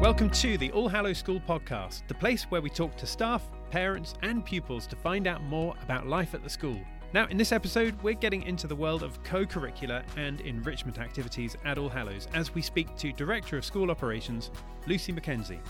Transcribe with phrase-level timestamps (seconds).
[0.00, 4.14] Welcome to the All Hallows School podcast, the place where we talk to staff, parents,
[4.22, 6.78] and pupils to find out more about life at the school.
[7.12, 11.56] Now, in this episode, we're getting into the world of co curricular and enrichment activities
[11.64, 14.52] at All Hallows as we speak to Director of School Operations,
[14.86, 15.60] Lucy Mackenzie.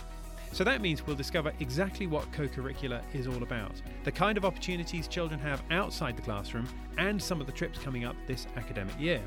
[0.53, 4.45] So that means we'll discover exactly what co curricular is all about, the kind of
[4.45, 6.69] opportunities children have outside the classroom,
[6.99, 9.23] and some of the trips coming up this academic year.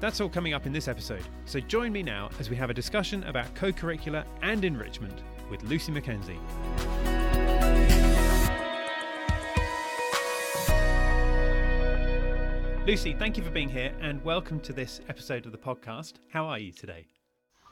[0.00, 2.74] That's all coming up in this episode, so join me now as we have a
[2.74, 6.38] discussion about co curricular and enrichment with Lucy Mackenzie.
[12.86, 16.14] Lucy, thank you for being here and welcome to this episode of the podcast.
[16.28, 17.06] How are you today?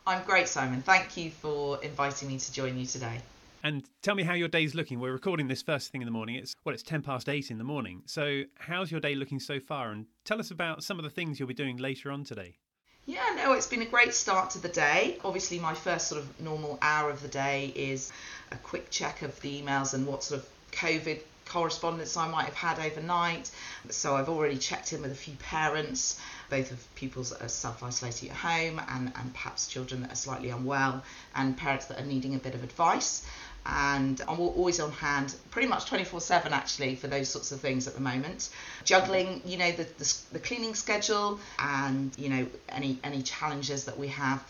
[0.07, 0.83] I'm great, Simon.
[0.83, 3.21] Thank you for inviting me to join you today.
[3.65, 5.01] And tell me how your day's looking.
[5.01, 6.35] We're recording this first thing in the morning.
[6.35, 8.03] It's well, it's ten past eight in the morning.
[8.05, 9.91] So how's your day looking so far?
[9.91, 12.59] And tell us about some of the things you'll be doing later on today.
[13.07, 15.17] Yeah, no, it's been a great start to the day.
[15.25, 18.13] Obviously, my first sort of normal hour of the day is
[18.53, 22.55] a quick check of the emails and what sort of COVID correspondence I might have
[22.55, 23.51] had overnight.
[23.89, 26.21] So I've already checked in with a few parents,
[26.51, 30.17] both of pupils that are self isolating at home and, and perhaps children that are
[30.17, 31.03] slightly unwell,
[31.35, 33.27] and parents that are needing a bit of advice
[33.67, 37.95] and I'm always on hand, pretty much 24/7 actually for those sorts of things at
[37.95, 38.51] the moment.
[38.85, 43.99] Juggling, you know, the, the, the cleaning schedule and you know any any challenges that
[43.99, 44.43] we have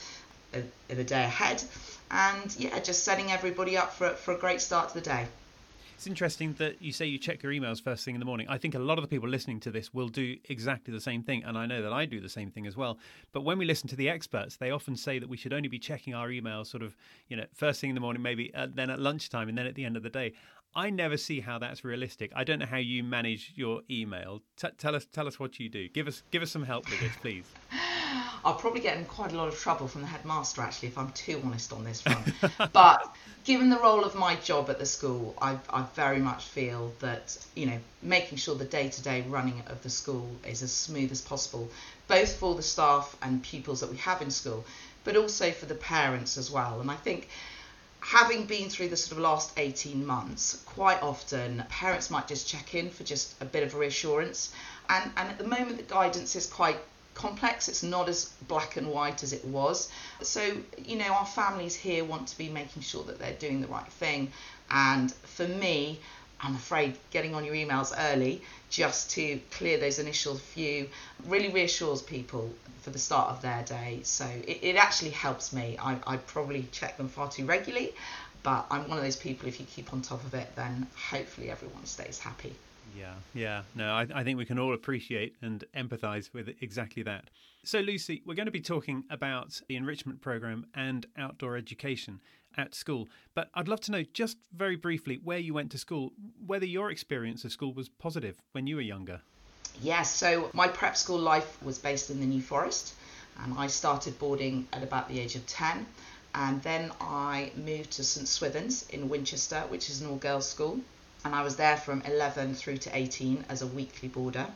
[0.89, 1.62] the day ahead,
[2.11, 5.27] and yeah, just setting everybody up for for a great start to the day.
[5.95, 8.47] It's interesting that you say you check your emails first thing in the morning.
[8.48, 11.23] I think a lot of the people listening to this will do exactly the same
[11.23, 12.98] thing, and I know that I do the same thing as well.
[13.33, 15.78] But when we listen to the experts, they often say that we should only be
[15.78, 16.97] checking our emails sort of,
[17.28, 19.77] you know, first thing in the morning, maybe uh, then at lunchtime, and then at
[19.77, 20.33] the end of the day.
[20.77, 22.33] I never see how that's realistic.
[22.34, 24.42] I don't know how you manage your email.
[24.56, 25.89] T- tell us, tell us what you do.
[25.89, 27.45] Give us, give us some help with this, please.
[28.45, 31.11] I'll probably get in quite a lot of trouble from the headmaster actually if I'm
[31.12, 32.33] too honest on this front.
[32.73, 36.92] but given the role of my job at the school, I, I very much feel
[37.01, 41.20] that you know making sure the day-to-day running of the school is as smooth as
[41.20, 41.69] possible,
[42.08, 44.64] both for the staff and pupils that we have in school,
[45.05, 46.81] but also for the parents as well.
[46.81, 47.29] And I think
[48.01, 52.75] having been through the sort of last 18 months, quite often parents might just check
[52.75, 54.52] in for just a bit of reassurance.
[54.91, 56.77] And, and at the moment, the guidance is quite
[57.14, 57.69] complex.
[57.69, 59.89] It's not as black and white as it was.
[60.23, 63.69] So, you know, our families here want to be making sure that they're doing the
[63.69, 64.33] right thing.
[64.70, 66.01] And for me,
[66.41, 70.89] I'm afraid getting on your emails early just to clear those initial few
[71.27, 72.52] really reassures people
[72.83, 74.01] for the start of their day.
[74.02, 75.79] So it, it actually helps me.
[75.81, 77.95] I, I probably check them far too regularly,
[78.42, 81.51] but I'm one of those people, if you keep on top of it, then hopefully
[81.51, 82.55] everyone stays happy.
[82.97, 83.63] Yeah, yeah.
[83.75, 87.31] No, I, I think we can all appreciate and empathise with exactly that.
[87.65, 92.21] So, Lucy, we're going to be talking about the enrichment programme and outdoor education
[92.57, 93.09] at school.
[93.35, 96.13] But I'd love to know just very briefly where you went to school,
[96.47, 99.21] whether your experience of school was positive when you were younger.
[99.83, 102.95] Yes, so my prep school life was based in the New Forest,
[103.43, 105.87] and I started boarding at about the age of 10.
[106.37, 110.81] And then I moved to St Swithun's in Winchester, which is an all girls school
[111.24, 114.46] and I was there from 11 through to 18 as a weekly boarder.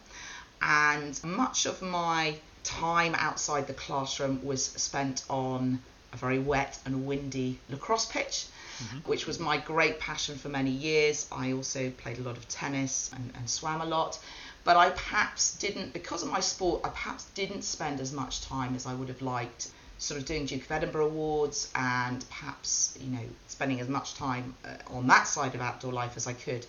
[0.61, 5.81] And much of my time outside the classroom was spent on
[6.13, 8.47] a very wet and windy lacrosse pitch,
[8.83, 8.99] mm-hmm.
[9.09, 11.27] which was my great passion for many years.
[11.33, 14.19] I also played a lot of tennis and, and swam a lot.
[14.65, 18.75] But I perhaps didn't, because of my sport, I perhaps didn't spend as much time
[18.75, 19.69] as I would have liked
[19.99, 24.55] sort of doing Duke of Edinburgh Awards and perhaps, you know, spending as much time
[24.65, 26.65] uh, on that side of outdoor life as I could.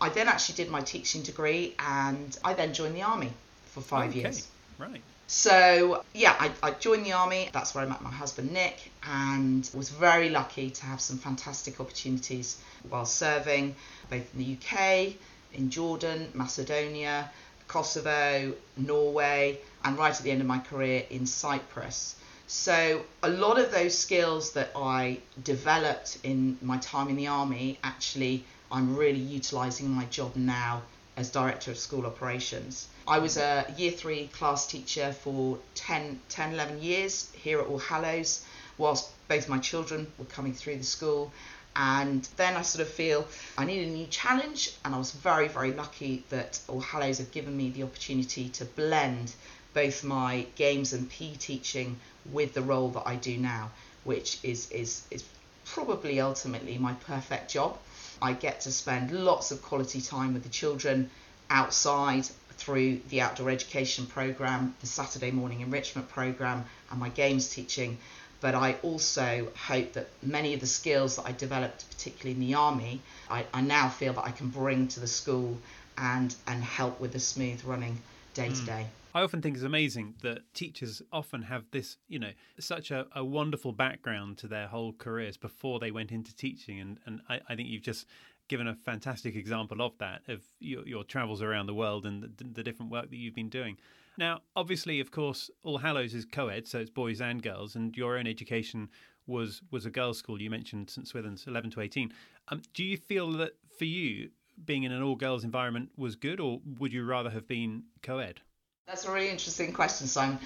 [0.00, 3.32] I then actually did my teaching degree and I then joined the army
[3.66, 4.20] for five okay.
[4.20, 4.46] years.
[4.78, 5.02] Right.
[5.26, 7.50] So, yeah, I, I, joined the army.
[7.52, 11.80] That's where I met my husband, Nick, and was very lucky to have some fantastic
[11.80, 12.56] opportunities
[12.88, 13.74] while serving
[14.08, 15.14] both in the UK,
[15.52, 17.30] in Jordan, Macedonia,
[17.66, 22.14] Kosovo, Norway, and right at the end of my career in Cyprus.
[22.50, 27.78] So a lot of those skills that I developed in my time in the army,
[27.84, 28.42] actually,
[28.72, 30.80] I'm really utilising my job now
[31.18, 32.88] as director of school operations.
[33.06, 37.80] I was a year three class teacher for 10, 10 11 years here at All
[37.80, 38.46] Hallows,
[38.78, 41.30] whilst both my children were coming through the school.
[41.76, 43.28] And then I sort of feel
[43.58, 47.30] I need a new challenge, and I was very, very lucky that All Hallows have
[47.30, 49.34] given me the opportunity to blend
[49.74, 51.98] both my games and PE teaching
[52.32, 53.70] with the role that I do now,
[54.04, 55.24] which is is is
[55.64, 57.78] probably ultimately my perfect job.
[58.20, 61.10] I get to spend lots of quality time with the children
[61.50, 62.26] outside
[62.58, 67.98] through the outdoor education program, the Saturday morning enrichment program, and my games teaching.
[68.40, 72.54] but I also hope that many of the skills that I developed, particularly in the
[72.54, 75.58] army, I, I now feel that I can bring to the school
[75.96, 78.00] and and help with the smooth running
[78.34, 78.66] day to hmm.
[78.66, 78.86] day.
[79.18, 82.30] I often think it's amazing that teachers often have this, you know,
[82.60, 86.78] such a, a wonderful background to their whole careers before they went into teaching.
[86.78, 88.06] And, and I, I think you've just
[88.46, 92.44] given a fantastic example of that, of your, your travels around the world and the,
[92.44, 93.76] the different work that you've been doing.
[94.18, 98.18] Now, obviously, of course, All Hallows is co-ed, so it's boys and girls, and your
[98.18, 98.88] own education
[99.26, 100.40] was was a girls' school.
[100.40, 102.12] You mentioned St Swithun's, eleven to eighteen.
[102.48, 104.30] Um, do you feel that for you,
[104.64, 108.40] being in an all-girls environment was good, or would you rather have been co-ed?
[108.88, 110.38] That's a really interesting question, Simon.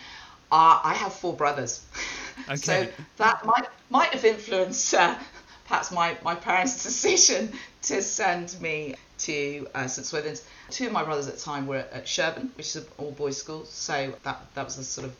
[0.50, 1.86] Uh, I have four brothers,
[2.48, 2.56] okay.
[2.56, 5.14] so that might might have influenced uh,
[5.68, 7.52] perhaps my, my parents' decision
[7.82, 10.42] to send me to uh, St Swithun's.
[10.70, 13.38] Two of my brothers at the time were at Sherborne, which is an all boys
[13.38, 15.16] school, so that that was the sort of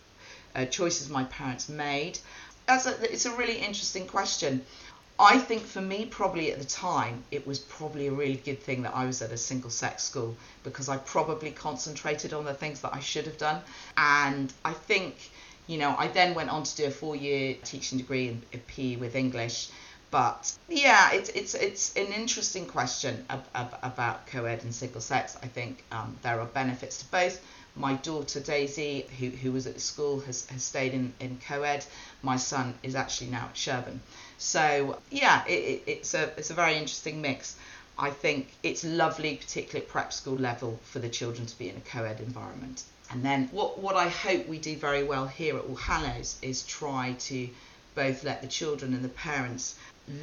[0.56, 2.18] uh, choices my parents made.
[2.66, 4.64] As a, it's a really interesting question.
[5.22, 8.82] I think for me, probably at the time, it was probably a really good thing
[8.82, 12.80] that I was at a single sex school because I probably concentrated on the things
[12.80, 13.62] that I should have done.
[13.96, 15.30] And I think,
[15.66, 18.60] you know, I then went on to do a four year teaching degree in, in
[18.60, 19.68] PE with English.
[20.10, 25.38] But yeah, it's it's it's an interesting question ab- ab- about co-ed and single sex.
[25.42, 27.40] I think um, there are benefits to both.
[27.74, 31.84] My daughter Daisy, who, who was at the school, has, has stayed in, in co-ed.
[32.22, 34.00] My son is actually now at Sherborne.
[34.36, 37.56] So yeah, it, it, it's a it's a very interesting mix.
[37.98, 41.76] I think it's lovely, particularly at prep school level, for the children to be in
[41.76, 42.82] a co-ed environment.
[43.10, 46.62] And then what what I hope we do very well here at All Hallows is
[46.66, 47.48] try to
[47.94, 49.76] both let the children and the parents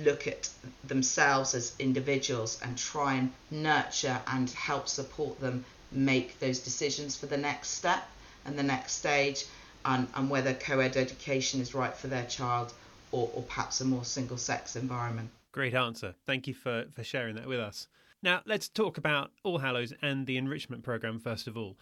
[0.04, 0.50] look at
[0.84, 7.26] themselves as individuals and try and nurture and help support them make those decisions for
[7.26, 8.08] the next step
[8.46, 9.46] and the next stage
[9.86, 12.74] and, and whether co-ed education is right for their child
[13.12, 15.30] or, or perhaps a more single sex environment.
[15.52, 16.14] Great answer.
[16.26, 17.88] Thank you for, for sharing that with us.
[18.22, 21.78] Now, let's talk about All Hallows and the enrichment program first of all.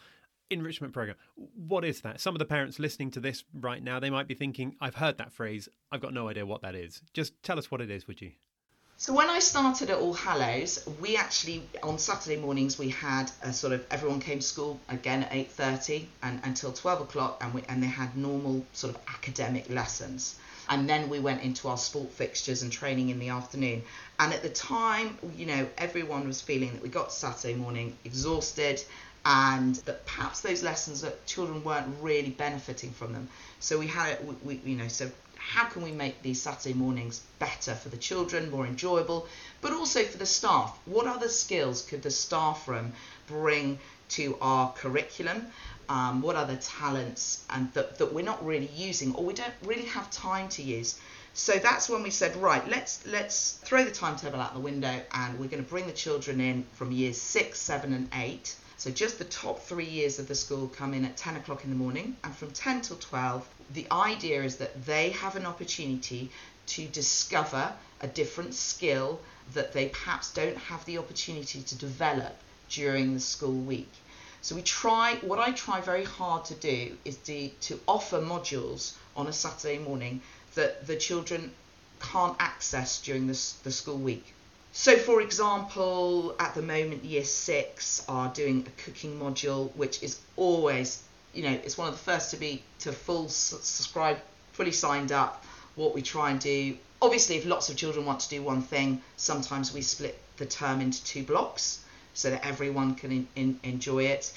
[0.49, 2.21] Enrichment program, what is that?
[2.21, 5.17] Some of the parents listening to this right now, they might be thinking, I've heard
[5.17, 7.01] that phrase, I've got no idea what that is.
[7.13, 8.31] Just tell us what it is, would you?
[8.99, 13.53] So when I started at All Hallows, we actually on Saturday mornings we had a
[13.53, 17.61] sort of everyone came to school again at 8:30 and until 12 o'clock, and we
[17.69, 20.39] and they had normal sort of academic lessons
[20.69, 23.83] and then we went into our sport fixtures and training in the afternoon.
[24.19, 28.83] And at the time, you know, everyone was feeling that we got Saturday morning exhausted
[29.25, 33.29] and that perhaps those lessons that children weren't really benefiting from them.
[33.59, 35.09] So we had, we, we, you know, so
[35.47, 39.27] how can we make these Saturday mornings better for the children, more enjoyable,
[39.61, 40.77] but also for the staff?
[40.85, 42.93] What other skills could the staff room
[43.27, 43.79] bring
[44.09, 45.47] to our curriculum?
[45.89, 49.85] um, what other talents and that, that we're not really using or we don't really
[49.85, 50.99] have time to use.
[51.33, 55.39] So that's when we said, right, let's let's throw the timetable out the window and
[55.39, 58.55] we're going to bring the children in from years six, seven, and eight.
[58.79, 61.71] So just the top three years of the school come in at 10 o'clock in
[61.71, 66.29] the morning, and from 10 till 12, the idea is that they have an opportunity
[66.67, 69.19] to discover a different skill
[69.55, 72.35] that they perhaps don't have the opportunity to develop
[72.69, 73.91] during the school week.
[74.41, 78.93] So we try, what I try very hard to do is to, to offer modules
[79.15, 80.21] on a Saturday morning
[80.53, 81.51] that the children
[81.99, 84.35] can't access during the, the school week.
[84.71, 90.19] So, for example, at the moment, year six are doing a cooking module, which is
[90.35, 94.17] always, you know, it's one of the first to be to full subscribe,
[94.53, 95.43] fully signed up.
[95.75, 99.01] What we try and do, obviously, if lots of children want to do one thing,
[99.15, 101.79] sometimes we split the term into two blocks
[102.13, 104.31] so that everyone can in, in, enjoy it.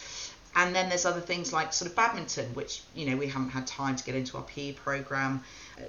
[0.55, 3.67] And then there's other things like sort of badminton, which you know we haven't had
[3.67, 5.43] time to get into our PE program.
[5.79, 5.83] Uh,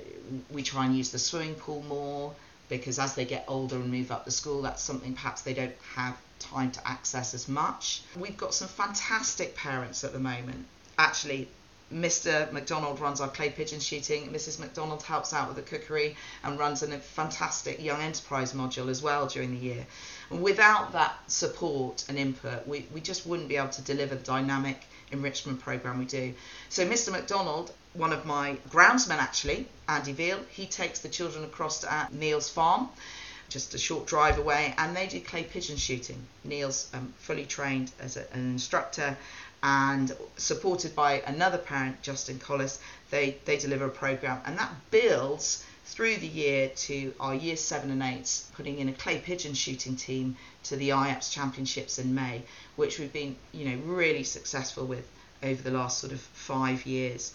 [0.51, 2.33] we try and use the swimming pool more
[2.71, 5.75] because as they get older and move up the school, that's something perhaps they don't
[5.93, 8.01] have time to access as much.
[8.17, 10.65] We've got some fantastic parents at the moment.
[10.97, 11.49] Actually,
[11.93, 12.49] Mr.
[12.53, 14.29] McDonald runs our clay pigeon shooting.
[14.31, 14.57] Mrs.
[14.57, 19.27] McDonald helps out with the cookery and runs a fantastic young enterprise module as well
[19.27, 19.85] during the year.
[20.29, 24.23] And without that support and input, we, we just wouldn't be able to deliver the
[24.23, 24.79] dynamic
[25.11, 26.33] enrichment program we do.
[26.69, 27.11] So Mr.
[27.11, 32.49] McDonald, one of my groundsmen actually, Andy Veal, he takes the children across to Neil's
[32.49, 32.89] farm
[33.51, 36.25] just a short drive away, and they do clay pigeon shooting.
[36.45, 39.17] Neil's um, fully trained as a, an instructor,
[39.61, 42.79] and supported by another parent, Justin Collis,
[43.09, 47.91] they, they deliver a program, and that builds through the year to our year seven
[47.91, 52.43] and eights, putting in a clay pigeon shooting team to the IAPS Championships in May,
[52.77, 55.05] which we've been, you know, really successful with
[55.43, 57.33] over the last sort of five years.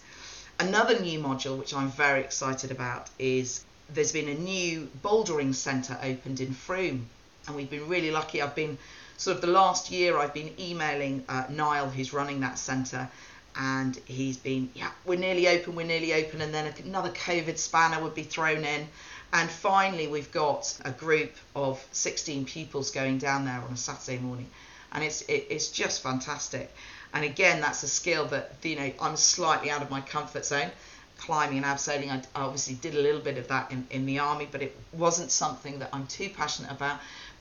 [0.59, 5.97] Another new module, which I'm very excited about, is there's been a new bouldering centre
[6.01, 7.07] opened in Frome,
[7.45, 8.41] and we've been really lucky.
[8.41, 8.79] I've been
[9.17, 13.07] sort of the last year I've been emailing uh, Niall, who's running that centre,
[13.55, 18.01] and he's been, yeah, we're nearly open, we're nearly open, and then another COVID spanner
[18.01, 18.87] would be thrown in.
[19.33, 24.17] And finally, we've got a group of 16 pupils going down there on a Saturday
[24.17, 24.49] morning,
[24.91, 26.73] and it's it, it's just fantastic.
[27.13, 30.71] And again, that's a skill that you know I'm slightly out of my comfort zone.
[31.17, 34.47] Climbing and abseiling, I obviously did a little bit of that in, in the army,
[34.51, 36.99] but it wasn't something that I'm too passionate about.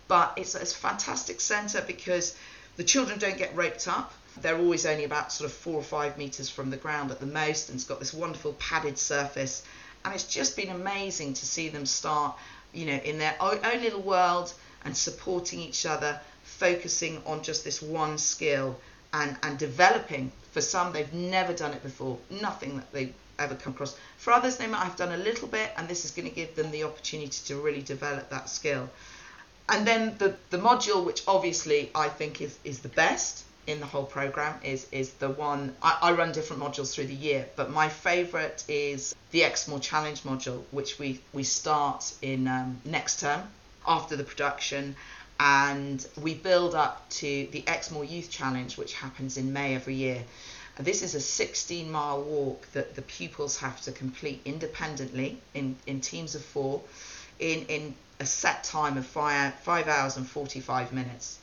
[0.09, 2.37] But it's, a fantastic centre because
[2.77, 4.15] the children don't get roped up.
[4.41, 7.27] They're always only about sort of four or five metres from the ground at the
[7.27, 9.63] most, and it's got this wonderful padded surface.
[10.05, 12.37] And it's just been amazing to see them start,
[12.73, 14.55] you know, in their own little world
[14.85, 18.79] and supporting each other, focusing on just this one skill
[19.13, 20.33] and, and developing.
[20.53, 23.97] For some, they've never done it before, nothing that they've ever come across.
[24.17, 26.55] For others, they might have done a little bit, and this is going to give
[26.55, 28.89] them the opportunity to really develop that skill.
[29.69, 33.87] And then the, the module, which obviously I think is, is the best in the
[33.87, 37.71] whole program, is, is the one I, I run different modules through the year, but
[37.71, 43.43] my favorite is the Exmoor Challenge module, which we, we start in um, next term
[43.87, 44.97] after the production
[45.39, 50.25] and we build up to the Exmoor Youth Challenge, which happens in May every year.
[50.79, 56.01] This is a 16 mile walk that the pupils have to complete independently in, in
[56.01, 56.83] teams of four
[57.39, 61.39] in, in a set time of five, five hours and 45 minutes.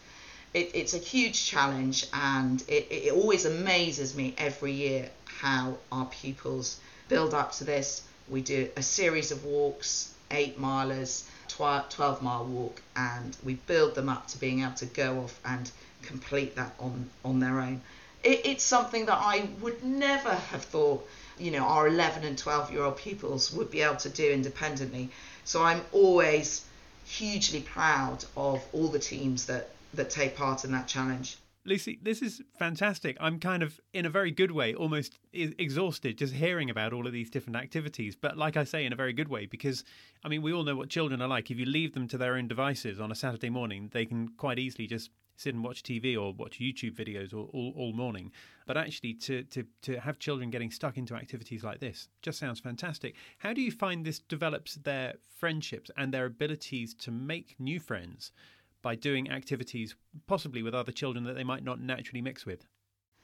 [0.54, 6.06] It, it's a huge challenge and it, it always amazes me every year how our
[6.06, 8.04] pupils build up to this.
[8.30, 11.24] We do a series of walks, eight milers,
[11.58, 15.70] 12 mile walk and we build them up to being able to go off and
[16.02, 17.82] complete that on, on their own.
[18.24, 21.08] It, it's something that I would never have thought,
[21.38, 25.10] you know, our 11 and 12 year old pupils would be able to do independently.
[25.46, 26.66] So I'm always
[27.06, 31.38] hugely proud of all the teams that, that take part in that challenge.
[31.66, 33.16] Lucy, this is fantastic.
[33.22, 37.14] I'm kind of, in a very good way, almost exhausted just hearing about all of
[37.14, 38.18] these different activities.
[38.18, 39.86] But like I say, in a very good way, because
[40.26, 41.50] I mean, we all know what children are like.
[41.52, 44.60] If you leave them to their own devices on a Saturday morning, they can quite
[44.60, 48.32] easily just sit and watch TV or watch YouTube videos all, all, all morning.
[48.68, 52.60] But actually, to, to, to have children getting stuck into activities like this just sounds
[52.60, 53.16] fantastic.
[53.38, 58.34] How do you find this develops their friendships and their abilities to make new friends?
[58.84, 59.96] By doing activities
[60.28, 62.64] possibly with other children that they might not naturally mix with.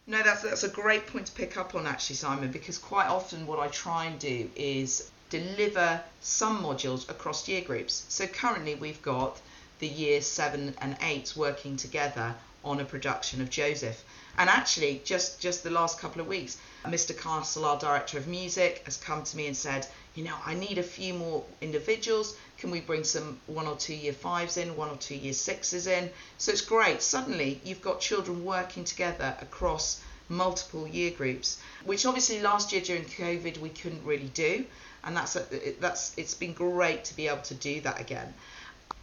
[0.07, 3.45] No, that's that's a great point to pick up on actually, Simon, because quite often
[3.45, 8.05] what I try and do is deliver some modules across year groups.
[8.09, 9.39] So currently we've got
[9.77, 14.03] the year seven and eight working together on a production of Joseph.
[14.37, 17.15] And actually, just just the last couple of weeks, Mr.
[17.15, 19.85] Castle, our director of music, has come to me and said,
[20.15, 22.35] you know, I need a few more individuals.
[22.59, 25.87] Can we bring some one or two year fives in, one or two year sixes
[25.87, 26.09] in?
[26.37, 27.01] So it's great.
[27.01, 33.05] Suddenly, you've got children working together across multiple year groups, which obviously last year during
[33.05, 34.65] COVID we couldn't really do,
[35.03, 35.43] and that's a,
[35.79, 38.33] that's it's been great to be able to do that again.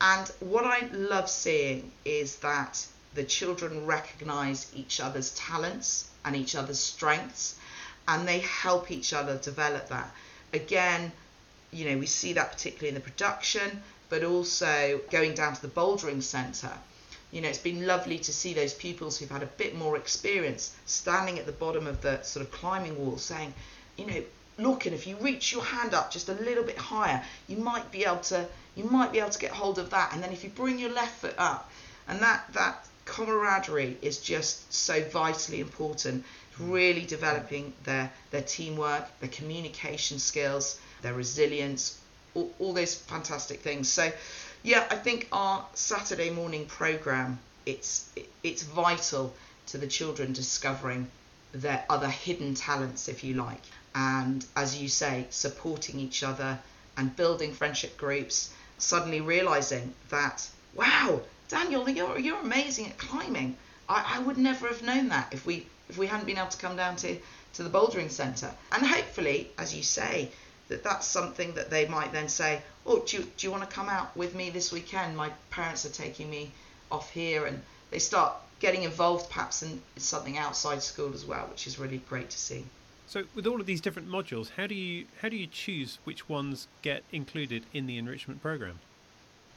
[0.00, 6.54] And what I love seeing is that the children recognise each other's talents and each
[6.54, 7.58] other's strengths,
[8.06, 10.14] and they help each other develop that.
[10.52, 11.12] Again,
[11.76, 15.68] you know, we see that particularly in the production, but also going down to the
[15.68, 16.72] bouldering centre.
[17.30, 20.74] You know, it's been lovely to see those pupils who've had a bit more experience
[20.86, 23.52] standing at the bottom of the sort of climbing wall saying,
[23.98, 24.22] you know,
[24.58, 27.90] look, and if you reach your hand up just a little bit higher, you might
[27.92, 30.12] be able to you might be able to get hold of that.
[30.12, 31.70] And then if you bring your left foot up,
[32.08, 36.24] and that that camaraderie is just so vitally important.
[36.58, 41.98] Really developing their their teamwork, their communication skills, their resilience,
[42.34, 43.88] all, all those fantastic things.
[43.88, 44.12] So,
[44.62, 48.08] yeah, I think our Saturday morning program it's
[48.42, 49.34] it's vital
[49.66, 51.08] to the children discovering
[51.52, 53.62] their other hidden talents, if you like,
[53.94, 56.58] and as you say, supporting each other
[56.96, 58.50] and building friendship groups.
[58.78, 63.56] Suddenly realizing that wow, Daniel, you're you're amazing at climbing.
[63.88, 66.58] I, I would never have known that if we if we hadn't been able to
[66.58, 67.18] come down to
[67.54, 68.52] to the bouldering centre.
[68.70, 70.30] And hopefully, as you say,
[70.68, 73.74] that that's something that they might then say, oh, do you, do you want to
[73.74, 75.16] come out with me this weekend?
[75.16, 76.50] My parents are taking me
[76.90, 81.66] off here, and they start getting involved perhaps in something outside school as well, which
[81.66, 82.64] is really great to see.
[83.08, 86.28] So, with all of these different modules, how do you how do you choose which
[86.28, 88.80] ones get included in the enrichment program?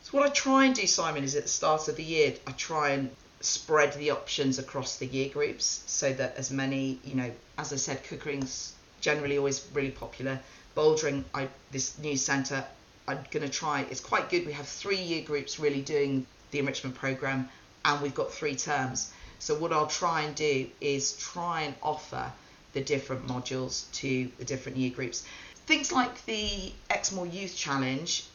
[0.04, 2.52] So, what I try and do, Simon, is at the start of the year, I
[2.52, 3.10] try and
[3.42, 7.78] spread the options across the year groups so that as many, you know, as I
[7.78, 10.40] said, cookering's generally always really popular.
[10.76, 12.64] Bouldering, I, this new centre,
[13.08, 13.86] I'm going to try.
[13.90, 14.46] It's quite good.
[14.46, 17.50] We have three year groups really doing the enrichment programme,
[17.86, 19.12] and we've got three terms.
[19.40, 22.32] So what I'll try and do is try and offer
[22.74, 25.26] the different modules to the different year groups.
[25.66, 28.26] Things like the Exmoor Youth Challenge,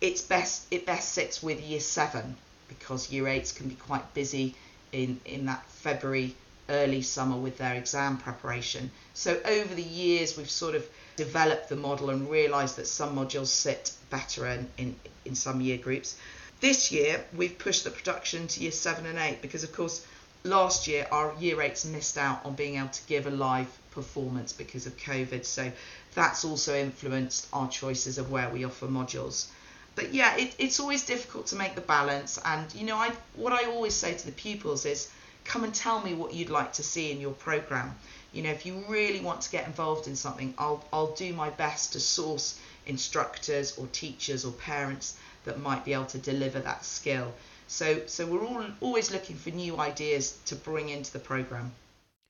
[0.00, 2.36] it's best it best sits with year seven
[2.68, 4.54] because year eights can be quite busy
[4.92, 6.34] in, in that February
[6.68, 8.90] early summer with their exam preparation.
[9.12, 10.86] So over the years we've sort of
[11.16, 15.78] developed the model and realise that some modules sit better in, in, in some year
[15.78, 16.16] groups.
[16.60, 20.06] This year we've pushed the production to year seven and eight because of course
[20.44, 24.52] last year our year eights missed out on being able to give a live performance
[24.52, 25.44] because of COVID.
[25.44, 25.72] So
[26.14, 29.46] that's also influenced our choices of where we offer modules.
[29.94, 32.38] But yeah, it, it's always difficult to make the balance.
[32.44, 35.10] And you know, I what I always say to the pupils is,
[35.44, 37.94] come and tell me what you'd like to see in your program.
[38.32, 41.50] You know, if you really want to get involved in something, I'll I'll do my
[41.50, 46.84] best to source instructors or teachers or parents that might be able to deliver that
[46.84, 47.32] skill.
[47.68, 51.72] So, so we're all always looking for new ideas to bring into the program.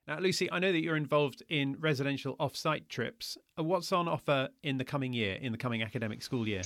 [0.07, 3.37] Now, Lucy, I know that you're involved in residential off-site trips.
[3.57, 6.61] Uh, what's on offer in the coming year, in the coming academic school year?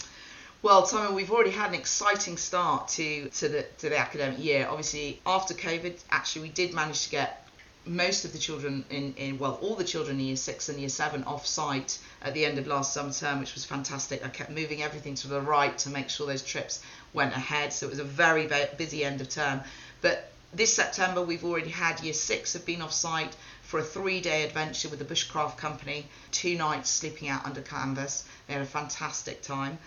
[0.61, 4.67] Well, Simon, we've already had an exciting start to, to the to the academic year.
[4.69, 7.47] Obviously, after COVID, actually, we did manage to get
[7.85, 10.89] most of the children in, in well, all the children in year six and year
[10.89, 14.21] seven off site at the end of last summer term, which was fantastic.
[14.25, 16.81] I kept moving everything to the right to make sure those trips
[17.13, 17.71] went ahead.
[17.71, 18.45] So it was a very,
[18.77, 19.61] busy end of term.
[20.01, 24.19] But this September, we've already had year six have been off site for a three
[24.19, 28.25] day adventure with the Bushcraft Company, two nights sleeping out under canvas.
[28.47, 29.77] They had a fantastic time.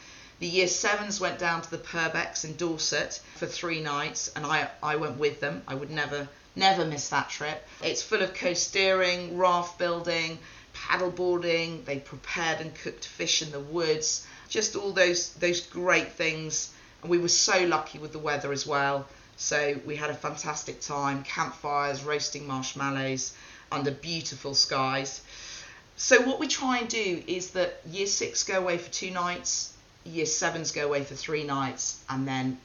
[0.42, 4.68] The year sevens went down to the Purbecks in Dorset for three nights, and I,
[4.82, 5.62] I went with them.
[5.68, 7.64] I would never, never miss that trip.
[7.80, 10.40] It's full of coasteering, raft building,
[10.72, 11.84] paddle boarding.
[11.84, 14.26] They prepared and cooked fish in the woods.
[14.48, 16.70] Just all those those great things
[17.02, 19.06] and we were so lucky with the weather as well.
[19.36, 23.32] So we had a fantastic time, campfires, roasting marshmallows
[23.70, 25.20] under beautiful skies.
[25.96, 29.71] So what we try and do is that year six go away for two nights,
[30.04, 32.58] year sevens go away for three nights, and then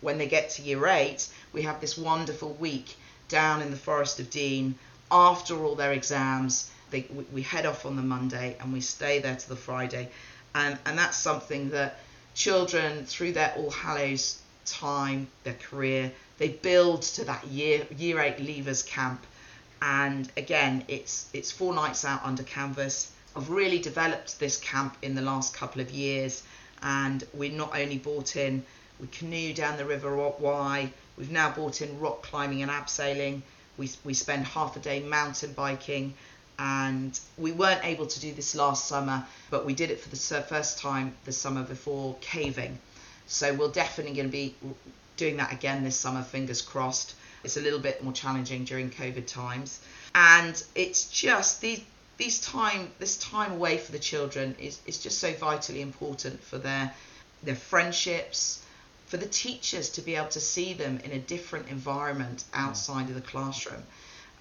[0.00, 2.96] when they get to year eight, we have this wonderful week
[3.28, 4.74] down in the Forest of Dean
[5.10, 6.70] after all their exams.
[6.90, 10.10] They, we, head off on the Monday and we stay there to the Friday,
[10.54, 11.98] and and that's something that
[12.34, 18.38] children through their All Hallows time, their career, they build to that year year eight
[18.38, 19.24] leavers camp.
[19.80, 23.10] And again, it's it's four nights out under canvas.
[23.34, 26.42] I've really developed this camp in the last couple of years,
[26.82, 28.64] and we not only bought in
[29.02, 30.92] we canoe down the River Wye.
[31.18, 33.42] We've now bought in rock climbing and abseiling.
[33.76, 36.14] We we spend half a day mountain biking
[36.58, 40.16] and we weren't able to do this last summer, but we did it for the
[40.16, 42.78] first time the summer before caving.
[43.26, 44.54] So we're definitely going to be
[45.16, 47.14] doing that again this summer, fingers crossed.
[47.42, 49.80] It's a little bit more challenging during COVID times,
[50.14, 51.80] and it's just these
[52.22, 56.58] these time this time away for the children is, is just so vitally important for
[56.58, 56.94] their
[57.42, 58.62] their friendships,
[59.06, 62.64] for the teachers to be able to see them in a different environment mm.
[62.64, 63.82] outside of the classroom,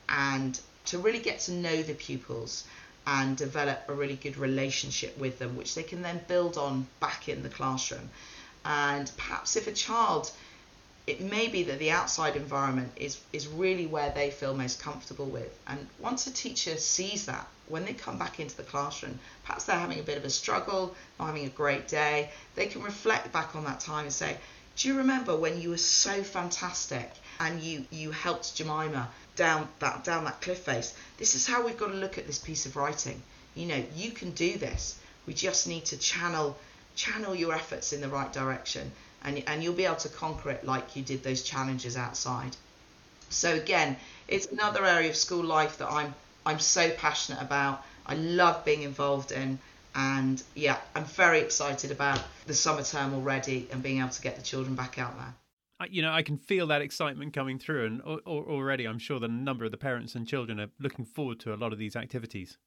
[0.10, 2.66] and to really get to know the pupils
[3.08, 7.28] and develop a really good relationship with them, which they can then build on back
[7.28, 8.08] in the classroom.
[8.64, 10.32] And perhaps if a child,
[11.08, 15.26] it may be that the outside environment is, is really where they feel most comfortable
[15.26, 15.58] with.
[15.68, 19.80] And once a teacher sees that, when they come back into the classroom, perhaps they're
[19.80, 23.56] having a bit of a struggle, not having a great day, they can reflect back
[23.56, 24.38] on that time and say,
[24.76, 30.04] Do you remember when you were so fantastic and you, you helped Jemima down that
[30.04, 30.94] down that cliff face.
[31.18, 33.22] This is how we've got to look at this piece of writing.
[33.56, 35.00] You know, you can do this.
[35.26, 36.58] We just need to channel
[36.96, 38.92] channel your efforts in the right direction
[39.24, 42.56] and and you'll be able to conquer it like you did those challenges outside.
[43.30, 46.14] So again, it's another area of school life that I'm
[46.46, 47.84] I'm so passionate about.
[48.06, 49.60] I love being involved in
[49.94, 54.36] and yeah, I'm very excited about the summer term already and being able to get
[54.38, 55.34] the children back out there
[55.90, 59.34] you know, I can feel that excitement coming through, and already I'm sure that a
[59.34, 62.58] number of the parents and children are looking forward to a lot of these activities.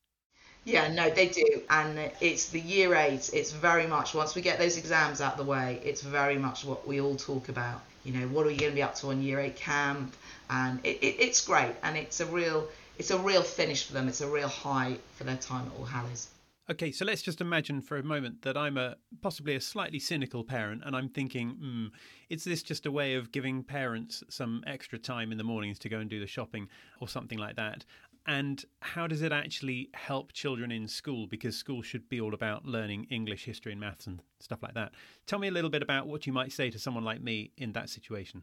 [0.64, 3.30] Yeah, no, they do, and it's the year eight.
[3.32, 6.64] It's very much once we get those exams out of the way, it's very much
[6.64, 7.82] what we all talk about.
[8.04, 10.14] You know, what are we going to be up to on year eight camp?
[10.48, 12.66] And it, it, it's great, and it's a real,
[12.98, 14.08] it's a real finish for them.
[14.08, 16.28] It's a real high for their time at All Hallows.
[16.70, 20.44] Okay, so let's just imagine for a moment that I'm a possibly a slightly cynical
[20.44, 21.86] parent, and I'm thinking, hmm,
[22.30, 25.90] is this just a way of giving parents some extra time in the mornings to
[25.90, 26.68] go and do the shopping
[27.00, 27.84] or something like that?
[28.26, 31.26] And how does it actually help children in school?
[31.26, 34.92] Because school should be all about learning English, history, and maths and stuff like that.
[35.26, 37.72] Tell me a little bit about what you might say to someone like me in
[37.72, 38.42] that situation.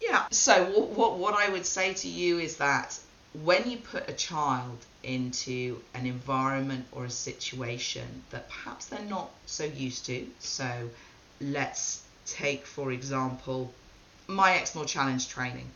[0.00, 2.98] Yeah, so what, what I would say to you is that
[3.42, 9.30] when you put a child into an environment or a situation that perhaps they're not
[9.46, 10.90] so used to, so
[11.40, 13.72] let's take, for example,
[14.26, 15.70] my Exmoor Challenge training.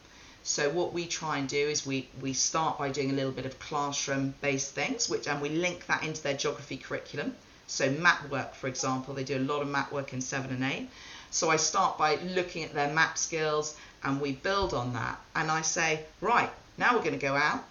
[0.48, 3.44] So what we try and do is we, we start by doing a little bit
[3.44, 7.36] of classroom based things, which and we link that into their geography curriculum.
[7.66, 10.64] So map work, for example, they do a lot of map work in seven and
[10.64, 10.88] eight.
[11.30, 15.20] So I start by looking at their map skills and we build on that.
[15.36, 17.62] And I say, right, now we're going to go out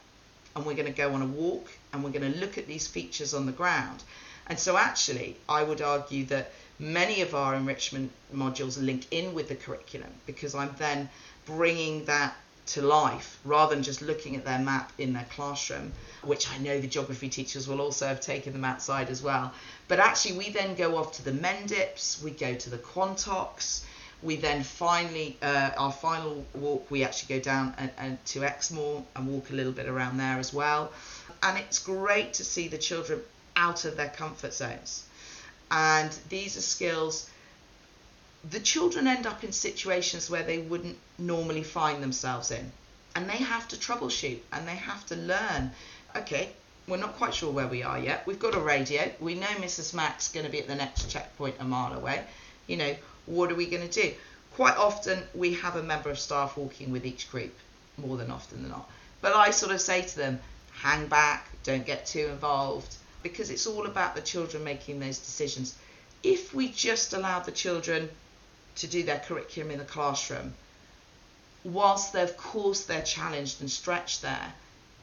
[0.56, 2.86] and we're going to go on a walk and we're going to look at these
[2.86, 4.04] features on the ground.
[4.46, 9.50] And so actually, I would argue that many of our enrichment modules link in with
[9.50, 11.10] the curriculum because I'm then
[11.48, 12.36] bringing that
[12.68, 16.80] to life rather than just looking at their map in their classroom, which I know
[16.80, 19.54] the geography teachers will also have taken them outside as well.
[19.88, 23.84] But actually, we then go off to the Mendips, we go to the Quantocks,
[24.22, 29.04] we then finally, uh, our final walk, we actually go down and, and to Exmoor
[29.16, 30.92] and walk a little bit around there as well.
[31.44, 33.22] And it's great to see the children
[33.56, 35.06] out of their comfort zones.
[35.70, 37.30] And these are skills
[38.50, 42.72] the children end up in situations where they wouldn't normally find themselves in.
[43.16, 45.72] And they have to troubleshoot and they have to learn.
[46.16, 46.50] Okay,
[46.88, 48.26] we're not quite sure where we are yet.
[48.26, 49.12] We've got a radio.
[49.20, 49.94] We know Mrs.
[49.94, 52.24] Mack's going to be at the next checkpoint a mile away.
[52.68, 54.14] You know, what are we going to do?
[54.54, 57.54] Quite often, we have a member of staff walking with each group,
[57.98, 58.90] more than often than not.
[59.22, 60.40] But I sort of say to them,
[60.72, 65.76] hang back, don't get too involved, because it's all about the children making those decisions.
[66.24, 68.10] If we just allow the children
[68.78, 70.54] to do their curriculum in the classroom,
[71.64, 74.54] whilst they of course they're challenged and stretched there,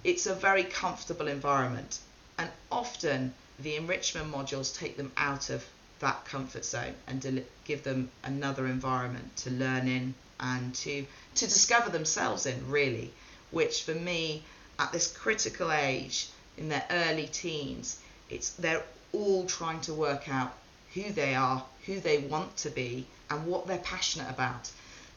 [0.03, 1.99] it's a very comfortable environment.
[2.39, 5.65] And often the enrichment modules take them out of
[6.01, 11.07] that comfort zone and give them another environment to learn in and to
[11.37, 13.13] to discover themselves in really
[13.53, 14.43] which for me
[14.79, 18.83] at this critical age in their early teens it's they're
[19.13, 20.53] all trying to work out
[20.93, 24.71] who they are who they want to be and what they're passionate about.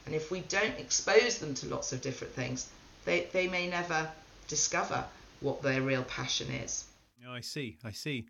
[0.05, 2.69] And if we don't expose them to lots of different things,
[3.05, 4.09] they, they may never
[4.47, 5.03] discover
[5.41, 6.85] what their real passion is.
[7.27, 7.77] Oh, I see.
[7.83, 8.25] I see.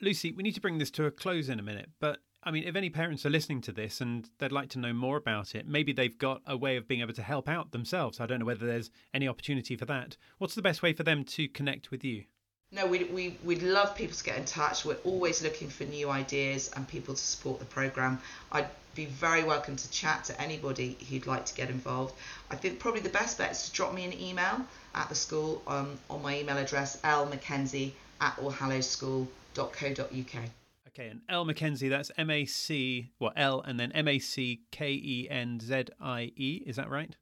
[0.00, 2.64] Lucy, we need to bring this to a close in a minute, but I mean,
[2.64, 5.66] if any parents are listening to this and they'd like to know more about it,
[5.66, 8.20] maybe they've got a way of being able to help out themselves.
[8.20, 10.16] I don't know whether there's any opportunity for that.
[10.38, 12.24] What's the best way for them to connect with you?
[12.70, 14.84] No, we, we, we'd love people to get in touch.
[14.84, 18.20] We're always looking for new ideas and people to support the programme.
[18.52, 22.14] I'd be very welcome to chat to anybody who'd like to get involved.
[22.50, 24.60] I think probably the best bet is to drop me an email
[24.94, 30.44] at the school um, on my email address, lmackenzie at allhallowsschool.co.uk.
[30.88, 34.60] Okay, and L Mackenzie, that's M A C, well, L and then M A C
[34.72, 37.16] K E N Z I E, is that right?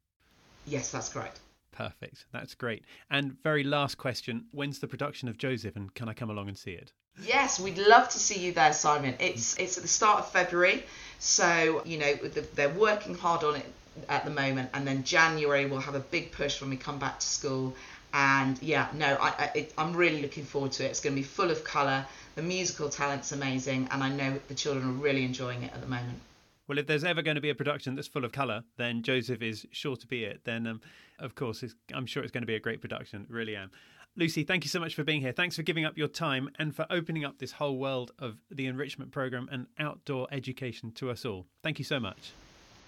[0.67, 1.39] Yes, that's correct.
[1.77, 2.25] Perfect.
[2.33, 2.85] That's great.
[3.11, 6.57] And very last question when's the production of Joseph and can I come along and
[6.57, 6.93] see it?
[7.23, 9.15] Yes, we'd love to see you there, Simon.
[9.19, 10.85] It's it's at the start of February,
[11.19, 12.15] so you know
[12.55, 13.67] they're working hard on it
[14.09, 17.21] at the moment, and then January we'll have a big push when we come back
[17.21, 17.75] to school.
[18.13, 20.89] And yeah, no, I, I am really looking forward to it.
[20.89, 22.07] It's going to be full of colour.
[22.35, 25.87] The musical talent's amazing, and I know the children are really enjoying it at the
[25.87, 26.21] moment.
[26.69, 29.43] Well, if there's ever going to be a production that's full of colour, then Joseph
[29.43, 30.41] is sure to be it.
[30.45, 30.81] Then, um,
[31.19, 33.27] of course, I'm sure it's going to be a great production.
[33.29, 33.71] Really am.
[34.17, 35.33] Lucy, thank you so much for being here.
[35.33, 38.67] Thanks for giving up your time and for opening up this whole world of the
[38.67, 41.47] enrichment program and outdoor education to us all.
[41.63, 42.33] Thank you so much.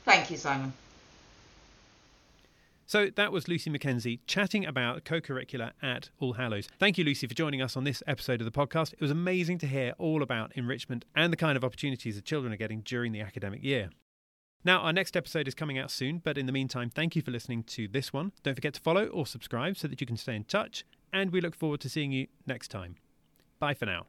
[0.05, 0.73] Thank you, Simon.
[2.89, 6.69] So that was Lucy Mackenzie chatting about co curricula at All Hallows.
[6.79, 8.95] Thank you, Lucy, for joining us on this episode of the podcast.
[8.95, 12.51] It was amazing to hear all about enrichment and the kind of opportunities that children
[12.51, 13.91] are getting during the academic year.
[14.65, 17.31] Now, our next episode is coming out soon, but in the meantime, thank you for
[17.31, 18.33] listening to this one.
[18.43, 21.43] Don't forget to follow or subscribe so that you can stay in touch, and we
[21.43, 22.97] look forward to seeing you next time.
[23.59, 24.07] Bye for now.